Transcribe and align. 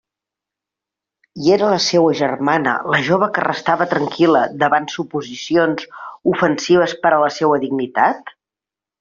I 1.41 1.51
era 1.55 1.67
la 1.73 1.81
seua 1.87 2.15
germana 2.21 2.73
la 2.93 3.01
jove 3.09 3.27
que 3.35 3.43
restava 3.47 3.87
tranquil·la 3.93 4.41
davant 4.65 4.89
suposicions 4.95 5.85
ofensives 6.33 6.97
per 7.07 7.13
a 7.13 7.23
la 7.27 7.31
seua 7.39 7.63
dignitat? 7.69 8.35